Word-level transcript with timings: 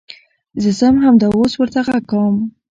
زه 0.61 0.71
ځم 0.79 0.95
همدا 1.05 1.27
اوس 1.37 1.53
ورته 1.57 1.79
غږ 1.87 2.03
کوم. 2.11 2.35